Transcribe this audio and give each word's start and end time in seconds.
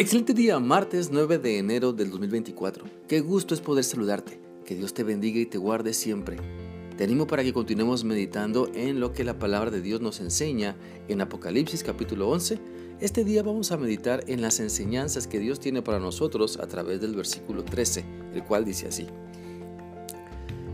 Excelente 0.00 0.32
día, 0.32 0.58
martes 0.58 1.10
9 1.12 1.36
de 1.36 1.58
enero 1.58 1.92
del 1.92 2.10
2024. 2.10 2.86
Qué 3.06 3.20
gusto 3.20 3.52
es 3.52 3.60
poder 3.60 3.84
saludarte. 3.84 4.40
Que 4.64 4.74
Dios 4.74 4.94
te 4.94 5.04
bendiga 5.04 5.40
y 5.40 5.44
te 5.44 5.58
guarde 5.58 5.92
siempre. 5.92 6.38
Te 6.96 7.04
animo 7.04 7.26
para 7.26 7.42
que 7.42 7.52
continuemos 7.52 8.02
meditando 8.02 8.70
en 8.74 8.98
lo 8.98 9.12
que 9.12 9.24
la 9.24 9.38
palabra 9.38 9.70
de 9.70 9.82
Dios 9.82 10.00
nos 10.00 10.20
enseña 10.20 10.74
en 11.08 11.20
Apocalipsis 11.20 11.82
capítulo 11.82 12.30
11. 12.30 12.58
Este 13.00 13.24
día 13.24 13.42
vamos 13.42 13.72
a 13.72 13.76
meditar 13.76 14.24
en 14.26 14.40
las 14.40 14.58
enseñanzas 14.60 15.26
que 15.26 15.38
Dios 15.38 15.60
tiene 15.60 15.82
para 15.82 15.98
nosotros 15.98 16.56
a 16.56 16.66
través 16.66 17.02
del 17.02 17.14
versículo 17.14 17.62
13, 17.62 18.02
el 18.32 18.42
cual 18.42 18.64
dice 18.64 18.88
así. 18.88 19.06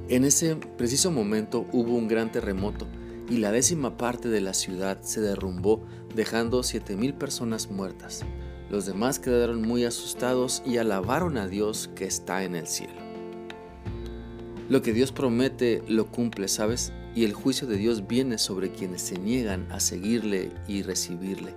En 0.08 0.22
ese 0.22 0.54
preciso 0.54 1.10
momento 1.10 1.66
hubo 1.72 1.96
un 1.96 2.06
gran 2.06 2.30
terremoto 2.30 2.86
y 3.28 3.38
la 3.38 3.50
décima 3.50 3.96
parte 3.96 4.28
de 4.28 4.40
la 4.40 4.54
ciudad 4.54 5.02
se 5.02 5.20
derrumbó 5.20 5.84
dejando 6.14 6.62
siete 6.62 6.94
mil 6.94 7.12
personas 7.12 7.72
muertas. 7.72 8.24
Los 8.70 8.84
demás 8.84 9.18
quedaron 9.20 9.62
muy 9.62 9.84
asustados 9.84 10.62
y 10.66 10.78
alabaron 10.78 11.38
a 11.38 11.46
Dios 11.46 11.88
que 11.94 12.04
está 12.04 12.42
en 12.42 12.56
el 12.56 12.66
cielo. 12.66 12.94
Lo 14.68 14.82
que 14.82 14.92
Dios 14.92 15.12
promete 15.12 15.84
lo 15.86 16.06
cumple, 16.10 16.48
¿sabes? 16.48 16.92
Y 17.14 17.24
el 17.24 17.32
juicio 17.32 17.68
de 17.68 17.76
Dios 17.76 18.08
viene 18.08 18.38
sobre 18.38 18.72
quienes 18.72 19.02
se 19.02 19.18
niegan 19.18 19.70
a 19.70 19.78
seguirle 19.78 20.50
y 20.66 20.82
recibirle. 20.82 21.54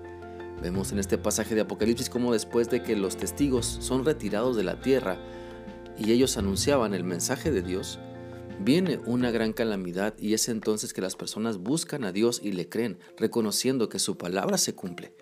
Vemos 0.62 0.92
en 0.92 1.00
este 1.00 1.18
pasaje 1.18 1.56
de 1.56 1.62
Apocalipsis 1.62 2.10
cómo 2.10 2.34
después 2.34 2.70
de 2.70 2.84
que 2.84 2.96
los 2.96 3.18
testigos 3.18 3.66
son 3.66 4.06
retirados 4.06 4.56
de 4.56 4.64
la 4.64 4.80
tierra 4.80 5.18
y 5.98 6.12
ellos 6.12 6.38
anunciaban 6.38 6.94
el 6.94 7.04
mensaje 7.04 7.50
de 7.50 7.64
Dios, 7.64 8.00
viene 8.60 9.00
una 9.06 9.32
gran 9.32 9.54
calamidad 9.54 10.14
y 10.20 10.34
es 10.34 10.48
entonces 10.48 10.94
que 10.94 11.02
las 11.02 11.16
personas 11.16 11.58
buscan 11.58 12.04
a 12.04 12.12
Dios 12.12 12.40
y 12.44 12.52
le 12.52 12.70
creen, 12.70 13.00
reconociendo 13.18 13.90
que 13.90 14.00
su 14.00 14.18
palabra 14.18 14.58
se 14.60 14.76
cumple. 14.76 15.14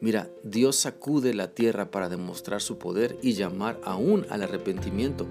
Mira, 0.00 0.30
Dios 0.44 0.76
sacude 0.76 1.34
la 1.34 1.48
tierra 1.48 1.90
para 1.90 2.08
demostrar 2.08 2.60
su 2.60 2.78
poder 2.78 3.18
y 3.20 3.32
llamar 3.32 3.80
aún 3.84 4.26
al 4.30 4.42
arrepentimiento. 4.42 5.26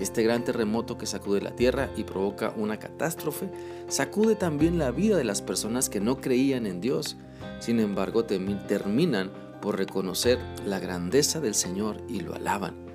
Este 0.00 0.22
gran 0.22 0.44
terremoto 0.44 0.96
que 0.96 1.06
sacude 1.06 1.40
la 1.40 1.54
tierra 1.54 1.90
y 1.96 2.04
provoca 2.04 2.52
una 2.56 2.78
catástrofe, 2.78 3.50
sacude 3.88 4.34
también 4.34 4.78
la 4.78 4.90
vida 4.90 5.16
de 5.16 5.24
las 5.24 5.42
personas 5.42 5.88
que 5.88 6.00
no 6.00 6.20
creían 6.20 6.66
en 6.66 6.80
Dios. 6.80 7.16
Sin 7.60 7.78
embargo, 7.80 8.24
terminan 8.24 9.30
por 9.60 9.76
reconocer 9.76 10.38
la 10.64 10.78
grandeza 10.78 11.40
del 11.40 11.54
Señor 11.54 12.02
y 12.08 12.20
lo 12.20 12.34
alaban. 12.34 12.85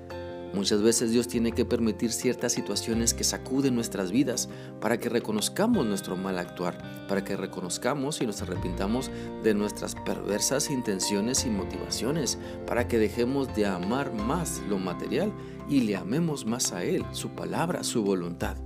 Muchas 0.54 0.82
veces 0.82 1.12
Dios 1.12 1.28
tiene 1.28 1.52
que 1.52 1.64
permitir 1.64 2.12
ciertas 2.12 2.52
situaciones 2.52 3.14
que 3.14 3.24
sacuden 3.24 3.74
nuestras 3.74 4.10
vidas 4.12 4.50
para 4.80 4.98
que 4.98 5.08
reconozcamos 5.08 5.86
nuestro 5.86 6.16
mal 6.16 6.38
actuar, 6.38 7.06
para 7.08 7.24
que 7.24 7.36
reconozcamos 7.36 8.20
y 8.20 8.26
nos 8.26 8.42
arrepintamos 8.42 9.10
de 9.42 9.54
nuestras 9.54 9.94
perversas 9.94 10.70
intenciones 10.70 11.46
y 11.46 11.50
motivaciones, 11.50 12.38
para 12.66 12.86
que 12.86 12.98
dejemos 12.98 13.54
de 13.54 13.66
amar 13.66 14.12
más 14.12 14.60
lo 14.68 14.78
material 14.78 15.32
y 15.70 15.80
le 15.80 15.96
amemos 15.96 16.44
más 16.44 16.72
a 16.72 16.84
Él, 16.84 17.04
su 17.12 17.30
palabra, 17.30 17.82
su 17.82 18.02
voluntad. 18.02 18.56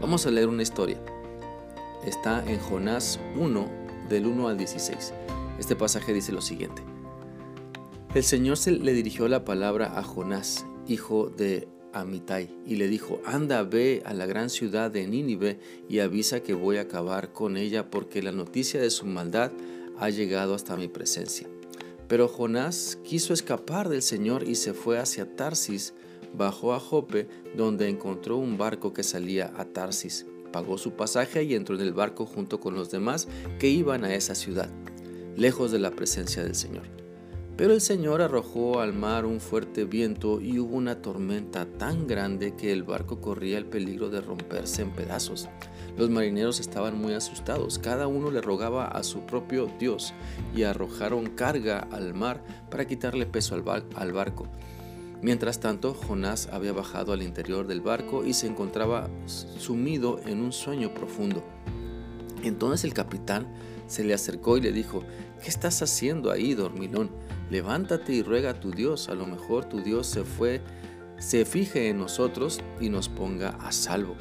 Vamos 0.00 0.26
a 0.26 0.30
leer 0.30 0.48
una 0.48 0.62
historia. 0.62 0.98
Está 2.04 2.44
en 2.46 2.60
Jonás 2.60 3.18
1, 3.36 3.68
del 4.10 4.26
1 4.26 4.48
al 4.48 4.58
16. 4.58 5.14
Este 5.58 5.74
pasaje 5.74 6.12
dice 6.12 6.32
lo 6.32 6.42
siguiente. 6.42 6.95
El 8.16 8.24
Señor 8.24 8.56
se 8.56 8.70
le 8.70 8.94
dirigió 8.94 9.28
la 9.28 9.44
palabra 9.44 9.98
a 9.98 10.02
Jonás, 10.02 10.64
hijo 10.88 11.28
de 11.28 11.68
Amitai, 11.92 12.48
y 12.64 12.76
le 12.76 12.88
dijo, 12.88 13.20
anda, 13.26 13.62
ve 13.62 14.02
a 14.06 14.14
la 14.14 14.24
gran 14.24 14.48
ciudad 14.48 14.90
de 14.90 15.06
Nínive 15.06 15.58
y 15.86 15.98
avisa 15.98 16.40
que 16.40 16.54
voy 16.54 16.78
a 16.78 16.82
acabar 16.82 17.34
con 17.34 17.58
ella 17.58 17.90
porque 17.90 18.22
la 18.22 18.32
noticia 18.32 18.80
de 18.80 18.88
su 18.88 19.04
maldad 19.04 19.52
ha 19.98 20.08
llegado 20.08 20.54
hasta 20.54 20.78
mi 20.78 20.88
presencia. 20.88 21.46
Pero 22.08 22.26
Jonás 22.26 22.98
quiso 23.04 23.34
escapar 23.34 23.90
del 23.90 24.00
Señor 24.00 24.48
y 24.48 24.54
se 24.54 24.72
fue 24.72 24.98
hacia 24.98 25.36
Tarsis, 25.36 25.92
bajó 26.34 26.72
a 26.72 26.80
Jope, 26.80 27.28
donde 27.54 27.90
encontró 27.90 28.38
un 28.38 28.56
barco 28.56 28.94
que 28.94 29.02
salía 29.02 29.52
a 29.58 29.66
Tarsis. 29.66 30.24
Pagó 30.52 30.78
su 30.78 30.92
pasaje 30.92 31.42
y 31.42 31.54
entró 31.54 31.74
en 31.74 31.82
el 31.82 31.92
barco 31.92 32.24
junto 32.24 32.60
con 32.60 32.76
los 32.76 32.90
demás 32.90 33.28
que 33.58 33.68
iban 33.68 34.04
a 34.04 34.14
esa 34.14 34.34
ciudad, 34.34 34.70
lejos 35.36 35.70
de 35.70 35.80
la 35.80 35.90
presencia 35.90 36.42
del 36.42 36.54
Señor. 36.54 37.05
Pero 37.56 37.72
el 37.72 37.80
Señor 37.80 38.20
arrojó 38.20 38.80
al 38.80 38.92
mar 38.92 39.24
un 39.24 39.40
fuerte 39.40 39.84
viento 39.84 40.42
y 40.42 40.58
hubo 40.58 40.76
una 40.76 41.00
tormenta 41.00 41.64
tan 41.64 42.06
grande 42.06 42.54
que 42.54 42.70
el 42.70 42.82
barco 42.82 43.22
corría 43.22 43.56
el 43.56 43.64
peligro 43.64 44.10
de 44.10 44.20
romperse 44.20 44.82
en 44.82 44.90
pedazos. 44.90 45.48
Los 45.96 46.10
marineros 46.10 46.60
estaban 46.60 47.00
muy 47.00 47.14
asustados, 47.14 47.78
cada 47.78 48.08
uno 48.08 48.30
le 48.30 48.42
rogaba 48.42 48.88
a 48.88 49.02
su 49.02 49.20
propio 49.20 49.70
Dios 49.78 50.12
y 50.54 50.64
arrojaron 50.64 51.30
carga 51.30 51.88
al 51.90 52.12
mar 52.12 52.44
para 52.70 52.86
quitarle 52.86 53.24
peso 53.24 53.54
al, 53.54 54.12
barco. 54.12 54.46
Mientras 55.22 55.58
tanto, 55.58 55.94
Jonás 55.94 56.50
había 56.52 56.74
bajado 56.74 57.14
al 57.14 57.22
interior 57.22 57.66
del 57.66 57.80
barco 57.80 58.26
y 58.26 58.34
se 58.34 58.46
encontraba 58.46 59.08
sumido 59.24 60.20
en 60.26 60.42
un 60.42 60.52
sueño 60.52 60.92
profundo. 60.92 61.42
Entonces 62.46 62.84
el 62.84 62.94
capitán 62.94 63.46
se 63.86 64.04
le 64.04 64.14
acercó 64.14 64.56
y 64.56 64.60
le 64.60 64.72
dijo, 64.72 65.04
¿qué 65.42 65.48
estás 65.48 65.82
haciendo 65.82 66.30
ahí, 66.30 66.54
dormilón? 66.54 67.10
Levántate 67.50 68.12
y 68.12 68.22
ruega 68.22 68.50
a 68.50 68.60
tu 68.60 68.70
Dios, 68.70 69.08
a 69.08 69.14
lo 69.14 69.26
mejor 69.26 69.66
tu 69.66 69.80
Dios 69.80 70.06
se 70.06 70.24
fue, 70.24 70.60
se 71.18 71.44
fije 71.44 71.88
en 71.88 71.98
nosotros 71.98 72.60
y 72.80 72.88
nos 72.88 73.08
ponga 73.08 73.50
a 73.50 73.72
salvo. 73.72 74.16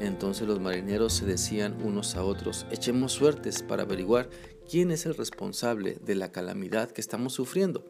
Entonces 0.00 0.46
los 0.46 0.60
marineros 0.60 1.12
se 1.12 1.26
decían 1.26 1.76
unos 1.82 2.14
a 2.14 2.22
otros, 2.22 2.66
echemos 2.70 3.12
suertes 3.12 3.62
para 3.62 3.82
averiguar 3.82 4.30
quién 4.68 4.90
es 4.90 5.06
el 5.06 5.16
responsable 5.16 5.98
de 6.04 6.14
la 6.14 6.30
calamidad 6.30 6.90
que 6.90 7.00
estamos 7.00 7.32
sufriendo. 7.32 7.84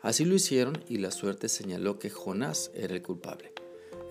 Así 0.00 0.24
lo 0.24 0.34
hicieron 0.34 0.82
y 0.88 0.98
la 0.98 1.10
suerte 1.10 1.48
señaló 1.48 1.98
que 1.98 2.10
Jonás 2.10 2.70
era 2.74 2.94
el 2.94 3.02
culpable. 3.02 3.53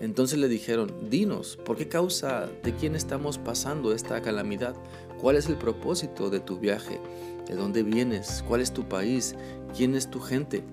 Entonces 0.00 0.38
le 0.38 0.48
dijeron, 0.48 0.92
dinos, 1.08 1.56
¿por 1.64 1.76
qué 1.76 1.88
causa 1.88 2.48
de 2.62 2.74
quién 2.74 2.96
estamos 2.96 3.38
pasando 3.38 3.92
esta 3.92 4.20
calamidad? 4.22 4.74
¿Cuál 5.20 5.36
es 5.36 5.46
el 5.46 5.56
propósito 5.56 6.30
de 6.30 6.40
tu 6.40 6.58
viaje? 6.58 7.00
¿De 7.46 7.54
dónde 7.54 7.82
vienes? 7.82 8.44
¿Cuál 8.46 8.60
es 8.60 8.72
tu 8.72 8.88
país? 8.88 9.34
¿Quién 9.76 9.94
es 9.94 10.10
tu 10.10 10.20
gente? 10.20 10.64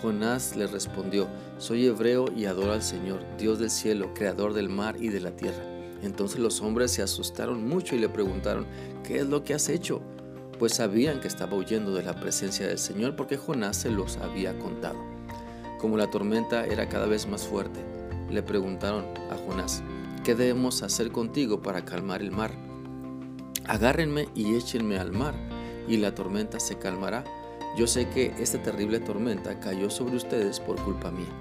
Jonás 0.00 0.56
le 0.56 0.66
respondió, 0.66 1.28
soy 1.58 1.86
hebreo 1.86 2.26
y 2.36 2.44
adoro 2.44 2.72
al 2.72 2.82
Señor, 2.82 3.20
Dios 3.38 3.58
del 3.58 3.70
cielo, 3.70 4.12
creador 4.14 4.52
del 4.52 4.68
mar 4.68 4.96
y 4.98 5.08
de 5.08 5.20
la 5.20 5.34
tierra. 5.34 5.64
Entonces 6.02 6.38
los 6.40 6.60
hombres 6.60 6.90
se 6.90 7.02
asustaron 7.02 7.66
mucho 7.66 7.94
y 7.96 7.98
le 7.98 8.08
preguntaron, 8.08 8.66
¿qué 9.02 9.20
es 9.20 9.26
lo 9.26 9.44
que 9.44 9.54
has 9.54 9.68
hecho? 9.68 10.02
Pues 10.58 10.74
sabían 10.74 11.20
que 11.20 11.28
estaba 11.28 11.56
huyendo 11.56 11.94
de 11.94 12.02
la 12.02 12.20
presencia 12.20 12.66
del 12.66 12.78
Señor 12.78 13.16
porque 13.16 13.36
Jonás 13.38 13.78
se 13.78 13.90
los 13.90 14.18
había 14.18 14.58
contado. 14.58 14.98
Como 15.80 15.96
la 15.96 16.10
tormenta 16.10 16.66
era 16.66 16.88
cada 16.88 17.06
vez 17.06 17.26
más 17.26 17.46
fuerte, 17.46 17.80
le 18.34 18.42
preguntaron 18.42 19.06
a 19.30 19.36
Jonás, 19.36 19.82
¿qué 20.24 20.34
debemos 20.34 20.82
hacer 20.82 21.12
contigo 21.12 21.62
para 21.62 21.84
calmar 21.84 22.20
el 22.20 22.32
mar? 22.32 22.52
Agárrenme 23.64 24.28
y 24.34 24.56
échenme 24.56 24.98
al 24.98 25.12
mar, 25.12 25.34
y 25.88 25.96
la 25.96 26.14
tormenta 26.14 26.60
se 26.60 26.76
calmará. 26.76 27.24
Yo 27.78 27.86
sé 27.86 28.08
que 28.10 28.34
esta 28.38 28.62
terrible 28.62 29.00
tormenta 29.00 29.60
cayó 29.60 29.88
sobre 29.88 30.16
ustedes 30.16 30.60
por 30.60 30.76
culpa 30.82 31.10
mía. 31.10 31.32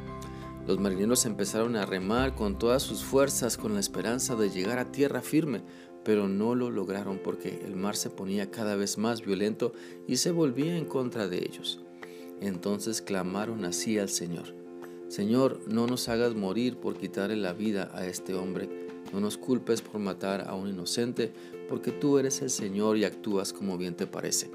Los 0.65 0.79
marineros 0.79 1.25
empezaron 1.25 1.75
a 1.75 1.85
remar 1.85 2.35
con 2.35 2.57
todas 2.57 2.81
sus 2.81 3.03
fuerzas 3.03 3.57
con 3.57 3.73
la 3.73 3.81
esperanza 3.81 4.35
de 4.35 4.49
llegar 4.49 4.79
a 4.79 4.91
tierra 4.91 5.21
firme, 5.21 5.61
pero 6.05 6.27
no 6.27 6.55
lo 6.55 6.69
lograron 6.69 7.19
porque 7.21 7.61
el 7.65 7.75
mar 7.75 7.95
se 7.95 8.09
ponía 8.09 8.51
cada 8.51 8.75
vez 8.75 8.97
más 8.97 9.21
violento 9.21 9.73
y 10.07 10.17
se 10.17 10.31
volvía 10.31 10.77
en 10.77 10.85
contra 10.85 11.27
de 11.27 11.39
ellos. 11.39 11.81
Entonces 12.39 13.01
clamaron 13.01 13.65
así 13.65 13.99
al 13.99 14.09
Señor. 14.09 14.62
Señor, 15.07 15.59
no 15.67 15.87
nos 15.87 16.09
hagas 16.09 16.35
morir 16.35 16.77
por 16.77 16.97
quitarle 16.97 17.35
la 17.35 17.53
vida 17.53 17.91
a 17.93 18.05
este 18.05 18.33
hombre. 18.33 18.69
No 19.11 19.19
nos 19.19 19.37
culpes 19.37 19.81
por 19.81 19.99
matar 19.99 20.47
a 20.47 20.55
un 20.55 20.69
inocente, 20.69 21.31
porque 21.69 21.91
tú 21.91 22.17
eres 22.17 22.41
el 22.41 22.49
Señor 22.49 22.97
y 22.97 23.05
actúas 23.05 23.53
como 23.53 23.77
bien 23.77 23.95
te 23.95 24.07
parece. 24.07 24.49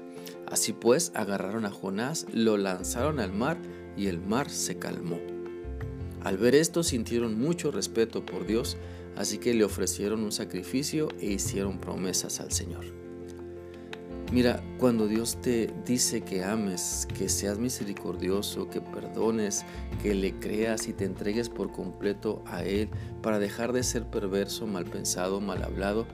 Así 0.47 0.73
pues, 0.73 1.11
agarraron 1.15 1.65
a 1.65 1.71
Jonás, 1.71 2.25
lo 2.33 2.57
lanzaron 2.57 3.19
al 3.19 3.31
mar 3.31 3.57
y 3.95 4.07
el 4.07 4.19
mar 4.19 4.49
se 4.49 4.77
calmó. 4.77 5.19
Al 6.21 6.37
ver 6.37 6.55
esto 6.55 6.83
sintieron 6.83 7.39
mucho 7.39 7.71
respeto 7.71 8.25
por 8.25 8.45
Dios, 8.45 8.75
así 9.15 9.37
que 9.37 9.53
le 9.53 9.63
ofrecieron 9.63 10.23
un 10.23 10.31
sacrificio 10.31 11.07
e 11.19 11.27
hicieron 11.27 11.79
promesas 11.79 12.41
al 12.41 12.51
Señor. 12.51 12.98
Mira, 14.31 14.61
cuando 14.77 15.07
Dios 15.07 15.41
te 15.41 15.73
dice 15.87 16.21
que 16.21 16.43
ames, 16.43 17.07
que 17.17 17.29
seas 17.29 17.57
misericordioso, 17.57 18.69
que 18.69 18.79
perdones, 18.79 19.65
que 20.03 20.13
le 20.13 20.37
creas 20.37 20.87
y 20.87 20.93
te 20.93 21.05
entregues 21.05 21.49
por 21.49 21.71
completo 21.71 22.43
a 22.45 22.63
Él 22.63 22.89
para 23.23 23.39
dejar 23.39 23.73
de 23.73 23.81
ser 23.81 24.05
perverso, 24.05 24.67
mal 24.67 24.85
pensado, 24.85 25.41
mal 25.41 25.63
hablado, 25.63 26.05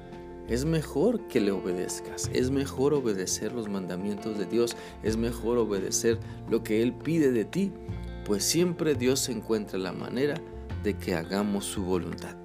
es 0.47 0.63
mejor 0.63 1.27
que 1.27 1.41
le 1.41 1.51
obedezcas, 1.51 2.29
es 2.31 2.51
mejor 2.51 2.93
obedecer 2.93 3.51
los 3.51 3.67
mandamientos 3.67 4.37
de 4.37 4.45
Dios, 4.45 4.77
es 5.03 5.17
mejor 5.17 5.57
obedecer 5.57 6.17
lo 6.49 6.63
que 6.63 6.83
Él 6.83 6.93
pide 6.93 7.33
de 7.33 7.43
ti, 7.43 7.73
pues 8.25 8.45
siempre 8.45 8.95
Dios 8.95 9.27
encuentra 9.27 9.77
la 9.77 9.91
manera 9.91 10.35
de 10.83 10.93
que 10.93 11.15
hagamos 11.15 11.65
su 11.65 11.83
voluntad. 11.83 12.37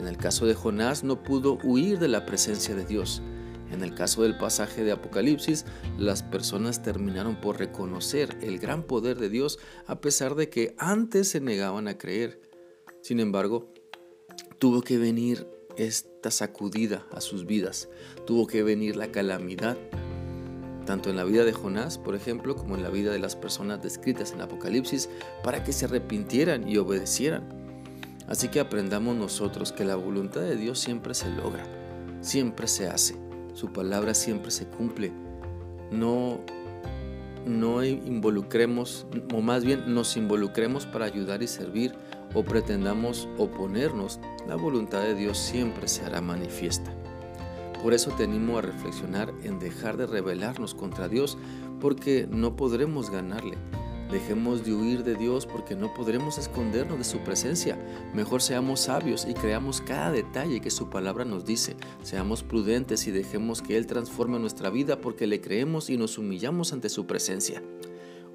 En 0.00 0.08
el 0.08 0.16
caso 0.16 0.44
de 0.44 0.54
Jonás 0.54 1.04
no 1.04 1.22
pudo 1.22 1.58
huir 1.62 2.00
de 2.00 2.08
la 2.08 2.26
presencia 2.26 2.74
de 2.74 2.84
Dios, 2.84 3.22
En 3.72 3.82
el 3.82 3.94
caso 3.94 4.22
del 4.22 4.36
pasaje 4.36 4.84
de 4.84 4.92
Apocalipsis, 4.92 5.64
las 5.98 6.22
personas 6.22 6.82
terminaron 6.82 7.40
por 7.40 7.58
reconocer 7.58 8.36
el 8.42 8.58
gran 8.58 8.82
poder 8.82 9.18
de 9.18 9.30
Dios 9.30 9.58
a 9.86 10.00
pesar 10.00 10.34
de 10.34 10.50
que 10.50 10.74
antes 10.78 11.30
se 11.30 11.40
negaban 11.40 11.88
a 11.88 11.96
creer. 11.96 12.40
Sin 13.00 13.18
embargo, 13.18 13.72
tuvo 14.58 14.82
que 14.82 14.98
venir 14.98 15.48
esta 15.76 16.30
sacudida 16.30 17.06
a 17.12 17.22
sus 17.22 17.46
vidas, 17.46 17.88
tuvo 18.26 18.46
que 18.46 18.62
venir 18.62 18.94
la 18.94 19.10
calamidad, 19.10 19.78
tanto 20.84 21.08
en 21.08 21.16
la 21.16 21.24
vida 21.24 21.44
de 21.44 21.54
Jonás, 21.54 21.96
por 21.96 22.14
ejemplo, 22.14 22.54
como 22.54 22.76
en 22.76 22.82
la 22.82 22.90
vida 22.90 23.10
de 23.10 23.18
las 23.18 23.36
personas 23.36 23.82
descritas 23.82 24.32
en 24.32 24.42
Apocalipsis, 24.42 25.08
para 25.42 25.64
que 25.64 25.72
se 25.72 25.86
arrepintieran 25.86 26.68
y 26.68 26.76
obedecieran. 26.76 27.48
Así 28.28 28.48
que 28.48 28.60
aprendamos 28.60 29.16
nosotros 29.16 29.72
que 29.72 29.84
la 29.84 29.96
voluntad 29.96 30.42
de 30.42 30.56
Dios 30.56 30.78
siempre 30.78 31.14
se 31.14 31.30
logra, 31.30 31.64
siempre 32.20 32.68
se 32.68 32.88
hace 32.88 33.31
su 33.54 33.72
palabra 33.72 34.14
siempre 34.14 34.50
se 34.50 34.66
cumple. 34.66 35.12
No, 35.90 36.40
no 37.46 37.84
involucremos, 37.84 39.06
o 39.34 39.40
más 39.40 39.64
bien 39.64 39.94
nos 39.94 40.16
involucremos 40.16 40.86
para 40.86 41.04
ayudar 41.04 41.42
y 41.42 41.48
servir, 41.48 41.94
o 42.34 42.42
pretendamos 42.42 43.28
oponernos, 43.38 44.20
la 44.48 44.56
voluntad 44.56 45.02
de 45.02 45.14
Dios 45.14 45.38
siempre 45.38 45.88
se 45.88 46.04
hará 46.04 46.20
manifiesta. 46.20 46.92
Por 47.82 47.94
eso 47.94 48.10
te 48.12 48.24
animo 48.24 48.58
a 48.58 48.62
reflexionar 48.62 49.32
en 49.42 49.58
dejar 49.58 49.96
de 49.96 50.06
rebelarnos 50.06 50.74
contra 50.74 51.08
Dios, 51.08 51.36
porque 51.80 52.28
no 52.30 52.54
podremos 52.56 53.10
ganarle. 53.10 53.58
Dejemos 54.12 54.62
de 54.62 54.74
huir 54.74 55.04
de 55.04 55.14
Dios 55.14 55.46
porque 55.46 55.74
no 55.74 55.94
podremos 55.94 56.36
escondernos 56.36 56.98
de 56.98 57.04
su 57.04 57.20
presencia. 57.20 57.78
Mejor 58.12 58.42
seamos 58.42 58.80
sabios 58.80 59.26
y 59.26 59.32
creamos 59.32 59.80
cada 59.80 60.12
detalle 60.12 60.60
que 60.60 60.70
su 60.70 60.90
palabra 60.90 61.24
nos 61.24 61.46
dice. 61.46 61.76
Seamos 62.02 62.42
prudentes 62.42 63.06
y 63.06 63.10
dejemos 63.10 63.62
que 63.62 63.78
Él 63.78 63.86
transforme 63.86 64.38
nuestra 64.38 64.68
vida 64.68 65.00
porque 65.00 65.26
le 65.26 65.40
creemos 65.40 65.88
y 65.88 65.96
nos 65.96 66.18
humillamos 66.18 66.74
ante 66.74 66.90
su 66.90 67.06
presencia. 67.06 67.62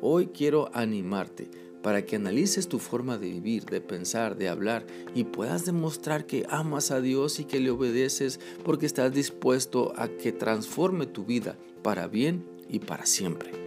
Hoy 0.01 0.29
quiero 0.33 0.71
animarte 0.73 1.51
para 1.83 2.03
que 2.07 2.15
analices 2.15 2.67
tu 2.67 2.79
forma 2.79 3.19
de 3.19 3.29
vivir, 3.29 3.65
de 3.65 3.79
pensar, 3.79 4.35
de 4.35 4.49
hablar 4.49 4.87
y 5.13 5.25
puedas 5.25 5.63
demostrar 5.63 6.25
que 6.25 6.47
amas 6.49 6.89
a 6.89 7.01
Dios 7.01 7.39
y 7.39 7.45
que 7.45 7.59
le 7.59 7.69
obedeces 7.69 8.39
porque 8.65 8.87
estás 8.87 9.13
dispuesto 9.13 9.93
a 9.95 10.07
que 10.07 10.31
transforme 10.31 11.05
tu 11.05 11.23
vida 11.23 11.55
para 11.83 12.07
bien 12.07 12.47
y 12.67 12.79
para 12.79 13.05
siempre. 13.05 13.66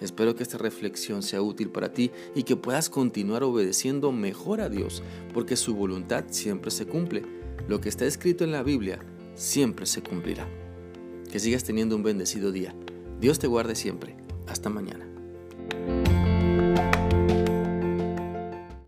Espero 0.00 0.34
que 0.34 0.42
esta 0.42 0.58
reflexión 0.58 1.22
sea 1.22 1.42
útil 1.42 1.70
para 1.70 1.92
ti 1.92 2.10
y 2.34 2.42
que 2.42 2.56
puedas 2.56 2.90
continuar 2.90 3.42
obedeciendo 3.42 4.12
mejor 4.12 4.60
a 4.60 4.68
Dios, 4.68 5.02
porque 5.32 5.56
su 5.56 5.74
voluntad 5.74 6.24
siempre 6.28 6.70
se 6.70 6.86
cumple. 6.86 7.22
Lo 7.68 7.80
que 7.80 7.88
está 7.88 8.04
escrito 8.04 8.44
en 8.44 8.52
la 8.52 8.62
Biblia 8.62 9.00
siempre 9.34 9.86
se 9.86 10.02
cumplirá. 10.02 10.46
Que 11.30 11.40
sigas 11.40 11.64
teniendo 11.64 11.96
un 11.96 12.02
bendecido 12.02 12.52
día. 12.52 12.74
Dios 13.20 13.38
te 13.38 13.46
guarde 13.46 13.74
siempre. 13.74 14.16
Hasta 14.46 14.70
mañana. 14.70 15.15